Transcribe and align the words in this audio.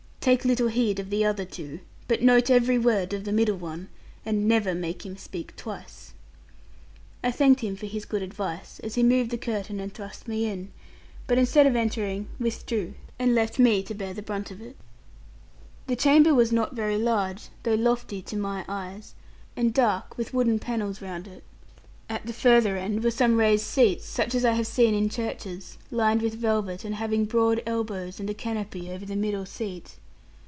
Take 0.21 0.45
little 0.45 0.67
heed 0.67 0.99
of 0.99 1.09
the 1.09 1.25
other 1.25 1.45
two; 1.45 1.79
but 2.07 2.21
note 2.21 2.51
every 2.51 2.77
word 2.77 3.11
of 3.11 3.23
the 3.23 3.31
middle 3.31 3.55
one; 3.57 3.87
and 4.23 4.47
never 4.47 4.75
make 4.75 5.03
him 5.03 5.17
speak 5.17 5.55
twice.' 5.55 6.13
I 7.23 7.31
thanked 7.31 7.61
him 7.61 7.75
for 7.75 7.87
his 7.87 8.05
good 8.05 8.21
advice, 8.21 8.79
as 8.81 8.93
he 8.93 9.01
moved 9.01 9.31
the 9.31 9.39
curtain 9.39 9.79
and 9.79 9.91
thrust 9.91 10.27
me 10.27 10.45
in, 10.45 10.71
but 11.25 11.39
instead 11.39 11.65
of 11.65 11.75
entering 11.75 12.27
withdrew, 12.39 12.93
and 13.17 13.33
left 13.33 13.57
me 13.57 13.81
to 13.81 13.95
bear 13.95 14.13
the 14.13 14.21
brunt 14.21 14.51
of 14.51 14.61
it. 14.61 14.75
The 15.87 15.95
chamber 15.95 16.35
was 16.35 16.51
not 16.51 16.75
very 16.75 16.99
large, 16.99 17.47
though 17.63 17.73
lofty 17.73 18.21
to 18.21 18.37
my 18.37 18.63
eyes, 18.69 19.15
and 19.57 19.73
dark, 19.73 20.19
with 20.19 20.35
wooden 20.35 20.59
panels 20.59 21.01
round 21.01 21.27
it. 21.27 21.43
At 22.07 22.27
the 22.27 22.33
further 22.33 22.77
end 22.77 23.03
were 23.03 23.09
some 23.09 23.37
raised 23.37 23.65
seats, 23.65 24.05
such 24.05 24.35
as 24.35 24.45
I 24.45 24.53
have 24.53 24.67
seen 24.67 24.93
in 24.93 25.09
churches, 25.09 25.79
lined 25.89 26.21
with 26.21 26.35
velvet, 26.35 26.85
and 26.85 26.93
having 26.93 27.25
broad 27.25 27.63
elbows, 27.65 28.19
and 28.19 28.29
a 28.29 28.35
canopy 28.35 28.87
over 28.91 29.03
the 29.07 29.15
middle 29.15 29.47
seat. 29.47 29.95